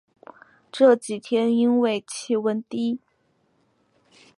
[0.71, 2.99] 这几天因为气温低